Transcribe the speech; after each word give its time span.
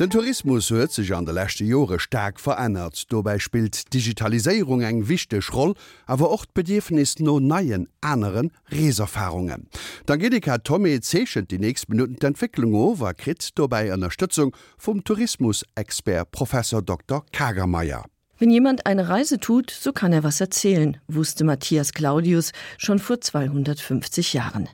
Den 0.00 0.10
Tourismus 0.10 0.72
huet 0.72 0.90
sich 0.90 1.14
an 1.14 1.24
der 1.24 1.34
lechte 1.34 1.62
Jore 1.62 2.00
stark 2.00 2.40
verändert. 2.40 3.12
Dobei 3.12 3.38
spielt 3.38 3.94
Digitalisierung 3.94 4.80
eng 4.80 5.06
wichtig 5.06 5.52
Roll, 5.52 5.74
aber 6.04 6.32
ocht 6.32 6.52
bedürfnis 6.52 7.20
no 7.20 7.38
neien 7.38 7.86
anderen 8.00 8.50
Reserfahrungen. 8.72 9.68
Herr 10.08 10.62
Tommy 10.64 11.00
Zeschen 11.00 11.46
die 11.46 11.60
nächsten 11.60 11.92
Minuten 11.92 12.26
Entwicklung 12.26 12.74
over 12.74 13.14
krit 13.14 13.50
dabei 13.54 13.94
Unterstützung 13.94 14.56
vom 14.78 15.04
Tourismusexpert 15.04 16.32
Professor 16.32 16.82
Dr. 16.82 17.24
Kagermeier. 17.30 18.04
Wenn 18.38 18.50
jemand 18.50 18.86
eine 18.86 19.08
Reise 19.08 19.38
tut, 19.38 19.70
so 19.70 19.92
kann 19.92 20.12
er 20.12 20.24
was 20.24 20.40
erzählen, 20.40 20.96
wusste 21.06 21.44
Matthias 21.44 21.92
Claudius 21.92 22.52
schon 22.78 22.98
vor 22.98 23.20
250 23.20 24.32
Jahren. 24.32 24.68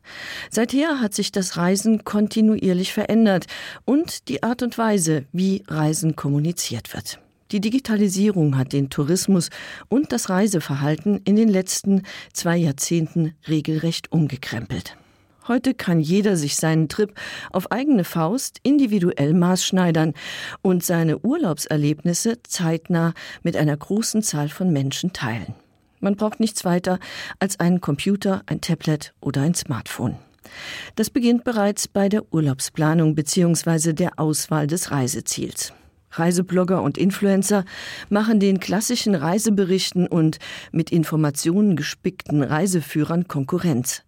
Seither 0.50 1.00
hat 1.00 1.12
sich 1.12 1.30
das 1.30 1.58
Reisen 1.58 2.04
kontinuierlich 2.04 2.94
verändert 2.94 3.46
und 3.84 4.28
die 4.28 4.42
Art 4.42 4.62
und 4.62 4.78
Weise, 4.78 5.26
wie 5.32 5.62
Reisen 5.68 6.16
kommuniziert 6.16 6.94
wird. 6.94 7.18
Die 7.52 7.60
Digitalisierung 7.60 8.56
hat 8.56 8.72
den 8.72 8.90
Tourismus 8.90 9.50
und 9.88 10.12
das 10.12 10.30
Reiseverhalten 10.30 11.20
in 11.24 11.36
den 11.36 11.48
letzten 11.48 12.04
zwei 12.32 12.56
Jahrzehnten 12.56 13.34
regelrecht 13.48 14.12
umgekrempelt. 14.12 14.96
Heute 15.50 15.74
kann 15.74 15.98
jeder 15.98 16.36
sich 16.36 16.54
seinen 16.54 16.88
Trip 16.88 17.12
auf 17.50 17.72
eigene 17.72 18.04
Faust 18.04 18.60
individuell 18.62 19.34
maßschneidern 19.34 20.14
und 20.62 20.84
seine 20.84 21.18
Urlaubserlebnisse 21.18 22.38
zeitnah 22.44 23.14
mit 23.42 23.56
einer 23.56 23.76
großen 23.76 24.22
Zahl 24.22 24.48
von 24.48 24.72
Menschen 24.72 25.12
teilen. 25.12 25.56
Man 25.98 26.14
braucht 26.14 26.38
nichts 26.38 26.64
weiter 26.64 27.00
als 27.40 27.58
einen 27.58 27.80
Computer, 27.80 28.42
ein 28.46 28.60
Tablet 28.60 29.12
oder 29.20 29.42
ein 29.42 29.54
Smartphone. 29.56 30.14
Das 30.94 31.10
beginnt 31.10 31.42
bereits 31.42 31.88
bei 31.88 32.08
der 32.08 32.32
Urlaubsplanung 32.32 33.16
bzw. 33.16 33.92
der 33.92 34.20
Auswahl 34.20 34.68
des 34.68 34.92
Reiseziels. 34.92 35.72
Reiseblogger 36.12 36.80
und 36.80 36.96
Influencer 36.96 37.64
machen 38.08 38.38
den 38.38 38.60
klassischen 38.60 39.16
Reiseberichten 39.16 40.06
und 40.06 40.38
mit 40.70 40.92
Informationen 40.92 41.74
gespickten 41.74 42.44
Reiseführern 42.44 43.26
Konkurrenz. 43.26 44.04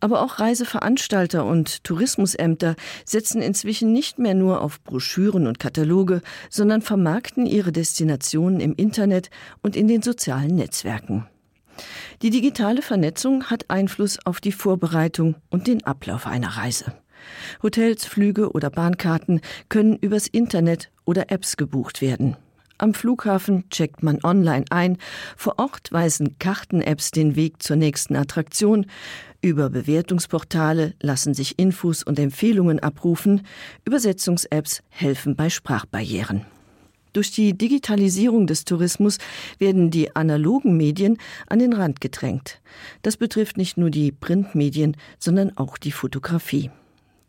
Aber 0.00 0.22
auch 0.22 0.38
Reiseveranstalter 0.38 1.44
und 1.44 1.84
Tourismusämter 1.84 2.76
setzen 3.04 3.42
inzwischen 3.42 3.92
nicht 3.92 4.18
mehr 4.18 4.34
nur 4.34 4.60
auf 4.60 4.82
Broschüren 4.82 5.46
und 5.46 5.58
Kataloge, 5.58 6.22
sondern 6.50 6.82
vermarkten 6.82 7.46
ihre 7.46 7.72
Destinationen 7.72 8.60
im 8.60 8.74
Internet 8.74 9.30
und 9.62 9.76
in 9.76 9.88
den 9.88 10.02
sozialen 10.02 10.54
Netzwerken. 10.54 11.26
Die 12.22 12.30
digitale 12.30 12.82
Vernetzung 12.82 13.44
hat 13.44 13.70
Einfluss 13.70 14.18
auf 14.24 14.40
die 14.40 14.52
Vorbereitung 14.52 15.36
und 15.50 15.66
den 15.66 15.84
Ablauf 15.84 16.26
einer 16.26 16.56
Reise. 16.56 16.94
Hotels, 17.62 18.04
Flüge 18.04 18.50
oder 18.52 18.70
Bahnkarten 18.70 19.40
können 19.68 19.96
übers 19.96 20.26
Internet 20.26 20.90
oder 21.04 21.30
Apps 21.30 21.56
gebucht 21.56 22.00
werden. 22.00 22.36
Am 22.78 22.94
Flughafen 22.94 23.68
checkt 23.70 24.02
man 24.02 24.18
online 24.24 24.64
ein, 24.70 24.98
vor 25.36 25.58
Ort 25.58 25.92
weisen 25.92 26.36
Karten-Apps 26.38 27.12
den 27.12 27.36
Weg 27.36 27.62
zur 27.62 27.76
nächsten 27.76 28.16
Attraktion, 28.16 28.86
über 29.42 29.68
Bewertungsportale 29.68 30.94
lassen 31.02 31.34
sich 31.34 31.58
Infos 31.58 32.02
und 32.02 32.18
Empfehlungen 32.18 32.78
abrufen, 32.78 33.42
Übersetzungs-Apps 33.84 34.82
helfen 34.88 35.36
bei 35.36 35.50
Sprachbarrieren. 35.50 36.46
Durch 37.12 37.30
die 37.30 37.52
Digitalisierung 37.52 38.46
des 38.46 38.64
Tourismus 38.64 39.18
werden 39.58 39.90
die 39.90 40.16
analogen 40.16 40.78
Medien 40.78 41.18
an 41.46 41.58
den 41.58 41.74
Rand 41.74 42.00
gedrängt. 42.00 42.62
Das 43.02 43.18
betrifft 43.18 43.58
nicht 43.58 43.76
nur 43.76 43.90
die 43.90 44.12
Printmedien, 44.12 44.96
sondern 45.18 45.56
auch 45.58 45.76
die 45.76 45.92
Fotografie. 45.92 46.70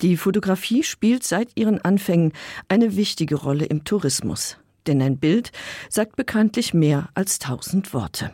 Die 0.02 0.16
Fotografie 0.16 0.84
spielt 0.84 1.24
seit 1.24 1.50
ihren 1.56 1.82
Anfängen 1.82 2.32
eine 2.70 2.96
wichtige 2.96 3.36
Rolle 3.36 3.66
im 3.66 3.84
Tourismus 3.84 4.58
denn 4.88 5.02
ein 5.02 5.18
Bild 5.18 5.52
sagt 5.90 6.16
bekanntlich 6.16 6.74
mehr 6.74 7.10
als 7.14 7.40
tausend 7.40 7.94
Worte. 7.94 8.32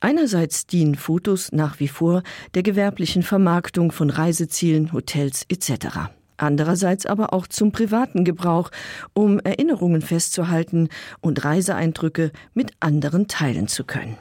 Einerseits 0.00 0.66
dienen 0.66 0.94
Fotos 0.94 1.52
nach 1.52 1.80
wie 1.80 1.88
vor 1.88 2.22
der 2.54 2.62
gewerblichen 2.62 3.22
Vermarktung 3.22 3.92
von 3.92 4.10
Reisezielen, 4.10 4.92
Hotels 4.92 5.44
etc. 5.48 6.10
Andererseits 6.36 7.06
aber 7.06 7.32
auch 7.32 7.46
zum 7.46 7.72
privaten 7.72 8.24
Gebrauch, 8.24 8.70
um 9.14 9.38
Erinnerungen 9.40 10.02
festzuhalten 10.02 10.88
und 11.20 11.44
Reiseeindrücke 11.44 12.32
mit 12.54 12.72
anderen 12.80 13.28
teilen 13.28 13.68
zu 13.68 13.84
können. 13.84 14.16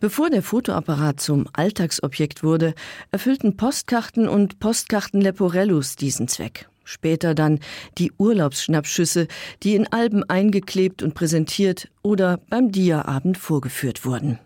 Bevor 0.00 0.30
der 0.30 0.42
Fotoapparat 0.42 1.20
zum 1.20 1.46
Alltagsobjekt 1.52 2.42
wurde, 2.42 2.74
erfüllten 3.12 3.56
Postkarten 3.56 4.26
und 4.26 4.58
Postkarten 4.58 5.20
Leporellus 5.20 5.94
diesen 5.94 6.26
Zweck 6.26 6.66
später 6.84 7.34
dann 7.34 7.58
die 7.98 8.12
Urlaubsschnappschüsse, 8.18 9.28
die 9.62 9.74
in 9.74 9.86
Alben 9.92 10.24
eingeklebt 10.24 11.02
und 11.02 11.14
präsentiert 11.14 11.88
oder 12.02 12.38
beim 12.48 12.72
Diaabend 12.72 13.38
vorgeführt 13.38 14.04
wurden. 14.04 14.38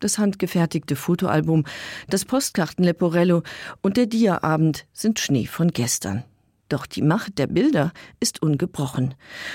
Das 0.00 0.18
handgefertigte 0.18 0.94
Fotoalbum, 0.96 1.64
das 2.08 2.24
Postkarten 2.24 2.84
Leporello 2.84 3.42
und 3.82 3.96
der 3.96 4.06
Diaabend 4.06 4.86
sind 4.92 5.18
Schnee 5.18 5.46
von 5.46 5.68
gestern. 5.68 6.24
Doch 6.68 6.86
die 6.86 7.02
Macht 7.02 7.38
der 7.38 7.46
Bilder 7.46 7.92
ist 8.20 8.42
ungebrochen. 8.42 9.14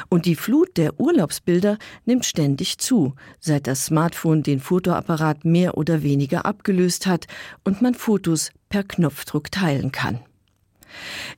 Und 0.09 0.25
die 0.25 0.35
Flut 0.35 0.77
der 0.77 0.99
Urlaubsbilder 0.99 1.77
nimmt 2.05 2.25
ständig 2.25 2.79
zu, 2.79 3.13
seit 3.39 3.67
das 3.67 3.85
Smartphone 3.85 4.41
den 4.41 4.59
Fotoapparat 4.59 5.45
mehr 5.45 5.77
oder 5.77 6.01
weniger 6.01 6.45
abgelöst 6.45 7.05
hat 7.05 7.27
und 7.63 7.81
man 7.81 7.93
Fotos 7.93 8.51
per 8.69 8.83
Knopfdruck 8.83 9.51
teilen 9.51 9.91
kann. 9.91 10.19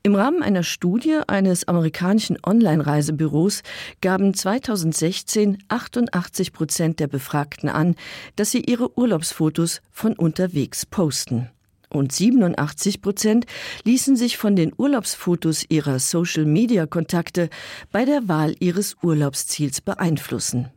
Im 0.03 0.15
Rahmen 0.15 0.43
einer 0.43 0.63
Studie 0.63 1.19
eines 1.27 1.67
amerikanischen 1.67 2.37
Online-Reisebüros 2.45 3.63
gaben 4.01 4.33
2016 4.33 5.63
88 5.67 6.53
Prozent 6.53 6.99
der 6.99 7.07
Befragten 7.07 7.69
an, 7.69 7.95
dass 8.35 8.51
sie 8.51 8.61
ihre 8.61 8.97
Urlaubsfotos 8.97 9.81
von 9.91 10.13
unterwegs 10.13 10.85
posten. 10.85 11.49
Und 11.89 12.11
87 12.11 13.01
Prozent 13.01 13.45
ließen 13.83 14.15
sich 14.15 14.37
von 14.37 14.55
den 14.55 14.73
Urlaubsfotos 14.75 15.65
ihrer 15.69 15.99
Social-Media-Kontakte 15.99 17.49
bei 17.91 18.05
der 18.05 18.27
Wahl 18.27 18.55
ihres 18.59 18.97
Urlaubsziels 19.01 19.81
beeinflussen. 19.81 20.71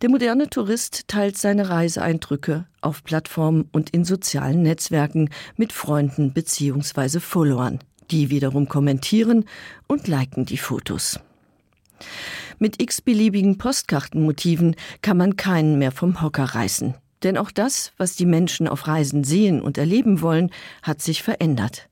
Der 0.00 0.08
moderne 0.08 0.48
Tourist 0.48 1.08
teilt 1.08 1.38
seine 1.38 1.68
Reiseeindrücke 1.68 2.66
auf 2.80 3.04
Plattformen 3.04 3.68
und 3.72 3.90
in 3.90 4.04
sozialen 4.04 4.62
Netzwerken 4.62 5.30
mit 5.56 5.72
Freunden 5.72 6.32
bzw. 6.32 7.20
Followern. 7.20 7.78
Die 8.10 8.30
wiederum 8.30 8.68
kommentieren 8.68 9.44
und 9.86 10.08
liken 10.08 10.44
die 10.44 10.58
Fotos. 10.58 11.18
Mit 12.58 12.80
x-beliebigen 12.80 13.58
Postkartenmotiven 13.58 14.76
kann 15.00 15.16
man 15.16 15.36
keinen 15.36 15.78
mehr 15.78 15.92
vom 15.92 16.20
Hocker 16.20 16.44
reißen. 16.44 16.94
Denn 17.22 17.38
auch 17.38 17.50
das, 17.50 17.92
was 17.96 18.16
die 18.16 18.26
Menschen 18.26 18.66
auf 18.68 18.86
Reisen 18.86 19.24
sehen 19.24 19.60
und 19.60 19.78
erleben 19.78 20.22
wollen, 20.22 20.50
hat 20.82 21.00
sich 21.00 21.22
verändert. 21.22 21.88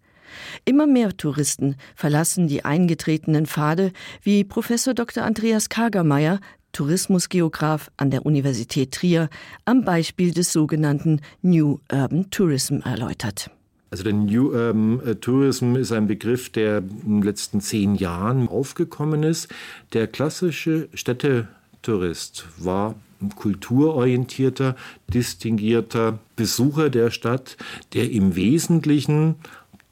Immer 0.65 0.87
mehr 0.87 1.16
Touristen 1.16 1.77
verlassen 1.94 2.47
die 2.47 2.65
eingetretenen 2.65 3.47
Pfade, 3.47 3.92
wie 4.22 4.44
Professor 4.44 4.94
Dr. 4.94 5.25
Andreas 5.25 5.69
Kagermeier 5.69 6.41
Tourismusgeograf 6.72 7.91
an 7.97 8.10
der 8.10 8.26
Universität 8.26 8.92
Trier 8.92 9.28
am 9.64 9.84
Beispiel 9.84 10.32
des 10.32 10.53
sogenannten 10.53 11.20
New 11.42 11.78
Urban 11.92 12.31
Tourism 12.31 12.81
erläutert. 12.84 13.50
Also 13.91 14.04
der 14.04 14.12
New 14.12 14.53
Urban 14.53 15.00
äh, 15.04 15.14
Tourism 15.16 15.75
ist 15.75 15.91
ein 15.91 16.06
Begriff, 16.06 16.50
der 16.50 16.78
in 16.78 17.20
den 17.20 17.22
letzten 17.22 17.60
zehn 17.60 17.97
Jahren 17.97 18.48
aufgekommen 18.48 19.25
ist. 19.25 19.48
Der 19.92 20.06
klassische 20.06 20.88
Städtetourist 20.94 22.47
war 22.59 22.94
ein 23.20 23.34
kulturorientierter, 23.34 24.76
distinguierter 25.12 26.19
Besucher 26.36 26.88
der 26.88 27.10
Stadt, 27.10 27.56
der 27.92 28.10
im 28.10 28.36
Wesentlichen 28.36 29.34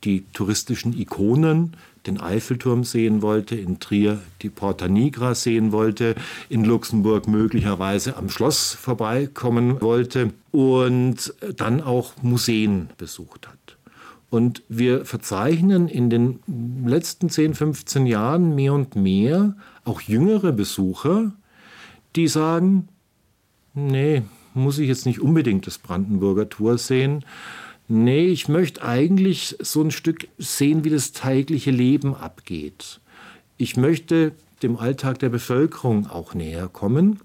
die 0.05 0.25
touristischen 0.33 0.99
Ikonen 0.99 1.77
den 2.07 2.21
Eiffelturm 2.21 2.85
sehen 2.85 3.23
wollte, 3.23 3.57
in 3.57 3.81
Trier 3.81 4.19
die 4.43 4.51
Porta 4.51 4.89
Nigra 4.89 5.35
sehen 5.35 5.73
wollte, 5.73 6.15
in 6.49 6.65
Luxemburg 6.65 7.29
möglicherweise 7.29 8.17
am 8.17 8.29
Schloss 8.29 8.75
vorbeikommen 8.75 9.81
wollte 9.81 10.33
und 10.53 11.35
dann 11.57 11.81
auch 11.83 12.13
Museen 12.23 12.91
besucht 12.97 13.49
hat. 13.49 13.59
Und 14.31 14.63
wir 14.69 15.05
verzeichnen 15.05 15.89
in 15.89 16.11
den 16.11 16.41
letzten 16.85 17.31
10, 17.31 17.55
15 17.55 18.07
Jahren 18.07 18.55
mehr 18.55 18.75
und 18.75 18.95
mehr 18.95 19.57
auch 19.85 20.03
jüngere 20.03 20.53
Besucher, 20.53 21.33
die 22.15 22.29
sagen: 22.29 22.89
nee, 23.75 24.23
muss 24.53 24.79
ich 24.79 24.89
jetzt 24.89 25.07
nicht 25.07 25.21
unbedingt 25.21 25.67
das 25.67 25.79
Brandenburger 25.79 26.49
Tor 26.49 26.77
sehen, 26.77 27.25
Nee, 27.91 28.27
ich 28.27 28.49
möchte 28.49 28.83
eigentlich 28.83 29.57
so 29.61 29.83
ein 29.83 29.91
Stück 29.91 30.29
sehen, 30.37 30.85
wie 30.85 30.91
das 30.91 31.13
tägliche 31.13 31.71
Leben 31.71 32.15
abgeht. 32.15 33.01
Ich 33.57 33.79
möchte 33.79 34.33
dem 34.63 34.77
Alltag 34.77 35.19
der 35.21 35.31
Bevölkerung 35.31 36.07
auch 36.07 36.35
näher 36.35 36.69
kommen 36.69 37.21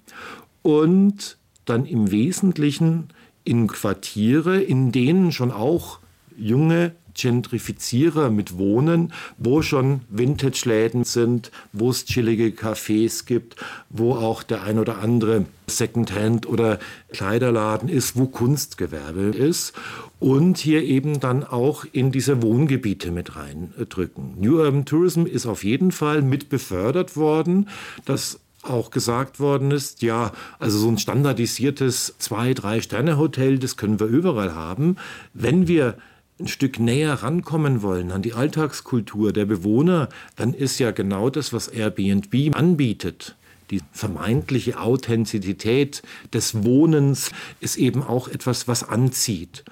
und 0.61 1.37
dann 1.65 1.85
im 1.85 2.11
Wesentlichen 2.11 3.09
in 3.43 3.67
Quartiere, 3.67 4.61
in 4.61 4.93
denen 4.93 5.33
schon 5.33 5.51
auch 5.51 5.99
junge 6.37 6.95
Gentrifizierer 7.13 8.29
mit 8.29 8.57
Wohnen, 8.57 9.13
wo 9.37 9.61
schon 9.61 10.01
Vintageläden 10.09 11.03
sind, 11.03 11.51
wo 11.71 11.89
es 11.89 12.05
chillige 12.05 12.47
Cafés 12.47 13.25
gibt, 13.25 13.55
wo 13.89 14.13
auch 14.13 14.43
der 14.43 14.63
ein 14.63 14.79
oder 14.79 14.99
andere 14.99 15.45
Secondhand 15.67 16.47
oder 16.47 16.79
Kleiderladen 17.11 17.89
ist, 17.89 18.15
wo 18.15 18.27
Kunstgewerbe 18.27 19.35
ist 19.35 19.73
und 20.19 20.57
hier 20.57 20.83
eben 20.83 21.19
dann 21.19 21.43
auch 21.43 21.85
in 21.91 22.11
diese 22.11 22.41
Wohngebiete 22.41 23.11
mit 23.11 23.35
reindrücken. 23.35 24.35
New 24.39 24.59
Urban 24.59 24.85
Tourism 24.85 25.25
ist 25.25 25.45
auf 25.45 25.63
jeden 25.63 25.91
Fall 25.91 26.21
mit 26.21 26.49
befördert 26.49 27.15
worden, 27.15 27.69
dass 28.05 28.39
auch 28.63 28.91
gesagt 28.91 29.39
worden 29.39 29.71
ist 29.71 30.01
ja 30.01 30.31
also 30.57 30.77
so 30.77 30.87
ein 30.87 30.97
standardisiertes 30.97 32.15
zwei 32.17 32.53
drei 32.53 32.79
sterne 32.79 33.17
hotel 33.17 33.59
das 33.59 33.75
können 33.75 33.99
wir 33.99 34.07
überall 34.07 34.55
haben 34.55 34.95
wenn 35.33 35.67
wir 35.67 35.97
ein 36.39 36.47
stück 36.47 36.79
näher 36.79 37.13
rankommen 37.13 37.81
wollen 37.81 38.11
an 38.11 38.21
die 38.21 38.33
alltagskultur 38.33 39.33
der 39.33 39.45
bewohner 39.45 40.09
dann 40.35 40.53
ist 40.53 40.79
ja 40.79 40.91
genau 40.91 41.29
das 41.29 41.53
was 41.53 41.67
airbnb 41.67 42.55
anbietet. 42.55 43.35
Die 43.71 43.81
vermeintliche 43.91 44.79
authentizität 44.79 46.01
des 46.33 46.63
wohnens 46.63 47.31
ist 47.59 47.77
eben 47.77 48.03
auch 48.03 48.27
etwas 48.27 48.67
was 48.67 48.83
anzieht. 48.83 49.63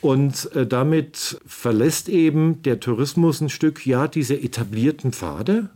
Und 0.00 0.52
äh, 0.54 0.66
damit 0.66 1.40
verlässt 1.46 2.08
eben 2.08 2.62
der 2.62 2.80
tourismus 2.80 3.40
ein 3.40 3.48
stück 3.48 3.86
ja 3.86 4.08
diese 4.08 4.40
etablierten 4.40 5.12
pfade. 5.12 5.70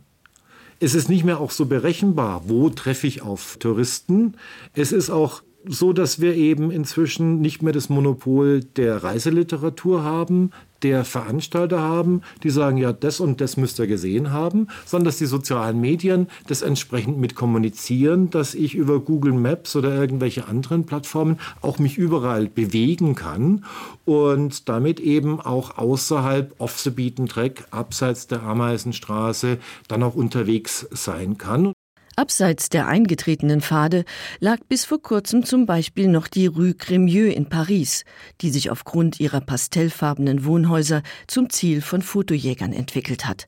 Es 0.79 0.95
ist 0.95 1.09
nicht 1.09 1.23
mehr 1.23 1.39
auch 1.39 1.51
so 1.51 1.65
berechenbar, 1.65 2.43
wo 2.47 2.69
treffe 2.69 3.07
ich 3.07 3.21
auf 3.21 3.57
Touristen. 3.57 4.35
Es 4.73 4.91
ist 4.91 5.09
auch 5.09 5.41
so, 5.65 5.93
dass 5.93 6.19
wir 6.19 6.35
eben 6.35 6.71
inzwischen 6.71 7.41
nicht 7.41 7.61
mehr 7.61 7.73
das 7.73 7.89
Monopol 7.89 8.61
der 8.61 9.03
Reiseliteratur 9.03 10.03
haben, 10.03 10.51
der 10.83 11.05
Veranstalter 11.05 11.81
haben, 11.81 12.21
die 12.43 12.49
sagen 12.49 12.77
ja 12.77 12.91
das 12.91 13.19
und 13.19 13.39
das 13.41 13.57
müsst 13.57 13.79
ihr 13.79 13.87
gesehen 13.87 14.31
haben, 14.31 14.67
sondern 14.85 15.05
dass 15.05 15.17
die 15.17 15.25
sozialen 15.25 15.79
Medien 15.79 16.27
das 16.47 16.61
entsprechend 16.61 17.17
mit 17.17 17.35
kommunizieren, 17.35 18.29
dass 18.29 18.53
ich 18.53 18.75
über 18.75 18.99
Google 18.99 19.33
Maps 19.33 19.75
oder 19.75 19.95
irgendwelche 19.95 20.47
anderen 20.47 20.85
Plattformen 20.85 21.39
auch 21.61 21.79
mich 21.79 21.97
überall 21.97 22.47
bewegen 22.47 23.15
kann 23.15 23.65
und 24.05 24.67
damit 24.67 24.99
eben 24.99 25.39
auch 25.39 25.77
außerhalb 25.77 26.53
off 26.59 26.77
the 26.79 26.89
beaten 26.89 27.27
Track 27.27 27.65
abseits 27.71 28.27
der 28.27 28.43
Ameisenstraße 28.43 29.57
dann 29.87 30.03
auch 30.03 30.15
unterwegs 30.15 30.87
sein 30.91 31.37
kann. 31.37 31.73
Abseits 32.15 32.69
der 32.69 32.87
eingetretenen 32.87 33.61
Pfade 33.61 34.05
lag 34.39 34.59
bis 34.69 34.85
vor 34.85 35.01
kurzem 35.01 35.45
zum 35.45 35.65
Beispiel 35.65 36.07
noch 36.07 36.27
die 36.27 36.45
Rue 36.45 36.75
Cremieux 36.75 37.33
in 37.35 37.49
Paris, 37.49 38.05
die 38.41 38.51
sich 38.51 38.69
aufgrund 38.69 39.19
ihrer 39.19 39.41
pastellfarbenen 39.41 40.45
Wohnhäuser 40.45 41.01
zum 41.27 41.49
Ziel 41.49 41.81
von 41.81 42.01
Fotojägern 42.03 42.71
entwickelt 42.71 43.25
hat. 43.25 43.47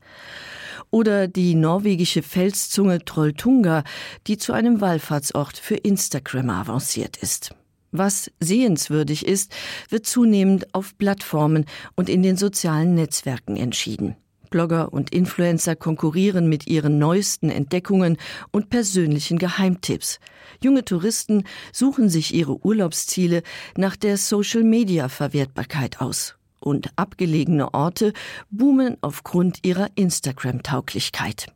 Oder 0.89 1.27
die 1.27 1.53
norwegische 1.55 2.23
Felszunge 2.23 3.05
Trolltunga, 3.05 3.83
die 4.27 4.37
zu 4.37 4.53
einem 4.53 4.81
Wallfahrtsort 4.81 5.57
für 5.57 5.75
Instagram 5.75 6.49
avanciert 6.49 7.17
ist. 7.17 7.53
Was 7.91 8.31
sehenswürdig 8.39 9.25
ist, 9.25 9.53
wird 9.89 10.05
zunehmend 10.05 10.73
auf 10.73 10.97
Plattformen 10.97 11.65
und 11.95 12.09
in 12.09 12.23
den 12.23 12.35
sozialen 12.35 12.95
Netzwerken 12.95 13.55
entschieden. 13.55 14.15
Blogger 14.55 14.93
und 14.93 15.09
Influencer 15.13 15.75
konkurrieren 15.75 16.47
mit 16.47 16.65
ihren 16.65 16.97
neuesten 16.97 17.49
Entdeckungen 17.49 18.15
und 18.51 18.69
persönlichen 18.69 19.37
Geheimtipps. 19.37 20.21
Junge 20.63 20.85
Touristen 20.85 21.43
suchen 21.73 22.07
sich 22.07 22.33
ihre 22.33 22.65
Urlaubsziele 22.65 23.43
nach 23.75 23.97
der 23.97 24.15
Social-Media-Verwertbarkeit 24.15 25.99
aus. 25.99 26.35
Und 26.61 26.89
abgelegene 26.95 27.73
Orte 27.73 28.13
boomen 28.49 28.95
aufgrund 29.01 29.59
ihrer 29.65 29.89
Instagram-Tauglichkeit. 29.95 31.47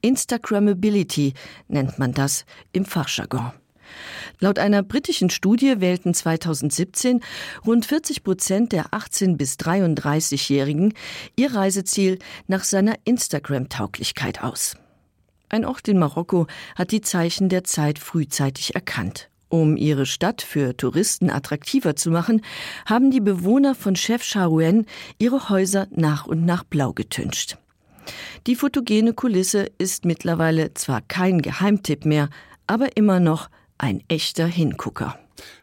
Instagrammability 0.00 1.34
nennt 1.68 2.00
man 2.00 2.12
das 2.12 2.44
im 2.72 2.84
Fachjargon. 2.84 3.52
Laut 4.42 4.58
einer 4.58 4.82
britischen 4.82 5.30
Studie 5.30 5.80
wählten 5.80 6.14
2017 6.14 7.20
rund 7.64 7.86
40 7.86 8.24
Prozent 8.24 8.72
der 8.72 8.86
18 8.90 9.36
bis 9.36 9.54
33-Jährigen 9.54 10.94
ihr 11.36 11.54
Reiseziel 11.54 12.18
nach 12.48 12.64
seiner 12.64 12.96
Instagram-Tauglichkeit 13.04 14.42
aus. 14.42 14.76
Ein 15.48 15.64
Ort 15.64 15.86
in 15.86 15.96
Marokko 15.96 16.48
hat 16.74 16.90
die 16.90 17.02
Zeichen 17.02 17.50
der 17.50 17.62
Zeit 17.62 18.00
frühzeitig 18.00 18.74
erkannt. 18.74 19.28
Um 19.48 19.76
ihre 19.76 20.06
Stadt 20.06 20.42
für 20.42 20.76
Touristen 20.76 21.30
attraktiver 21.30 21.94
zu 21.94 22.10
machen, 22.10 22.42
haben 22.84 23.12
die 23.12 23.20
Bewohner 23.20 23.76
von 23.76 23.94
Chef 23.94 24.24
Charouen 24.24 24.86
ihre 25.20 25.50
Häuser 25.50 25.86
nach 25.92 26.26
und 26.26 26.44
nach 26.44 26.64
blau 26.64 26.92
getüncht. 26.92 27.58
Die 28.48 28.56
fotogene 28.56 29.12
Kulisse 29.12 29.70
ist 29.78 30.04
mittlerweile 30.04 30.74
zwar 30.74 31.00
kein 31.00 31.42
Geheimtipp 31.42 32.04
mehr, 32.04 32.28
aber 32.66 32.96
immer 32.96 33.20
noch 33.20 33.48
ein 33.82 34.02
echter 34.08 34.46
Hingucker. 34.46 35.18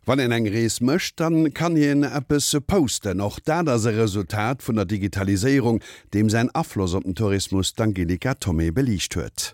Wann 0.06 0.20
en 0.20 0.32
eng 0.32 0.48
Rees 0.48 0.82
mëcht, 0.82 1.20
dann 1.20 1.54
kann 1.54 1.78
je 1.78 1.90
en 1.92 2.04
Appppe 2.04 2.40
se 2.42 2.60
posten 2.60 3.18
noch 3.18 3.40
da 3.40 3.64
da 3.64 3.80
se 3.80 3.96
Resultat 3.96 4.62
vun 4.68 4.76
der 4.76 4.86
Digitalisierung, 4.86 5.80
dem 6.14 6.30
se 6.30 6.50
Afflos 6.54 6.94
op 6.96 7.04
den 7.04 7.16
Tourismus 7.16 7.74
d'Angelika 7.78 8.36
Tommy 8.40 8.72
belicht 8.72 9.16
huet. 9.16 9.54